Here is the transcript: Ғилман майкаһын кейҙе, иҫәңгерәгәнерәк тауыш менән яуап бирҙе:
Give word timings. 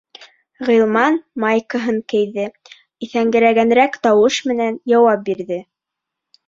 Ғилман 0.69 1.19
майкаһын 1.43 1.99
кейҙе, 2.15 2.47
иҫәңгерәгәнерәк 3.09 4.01
тауыш 4.09 4.43
менән 4.53 4.85
яуап 4.99 5.27
бирҙе: 5.31 5.67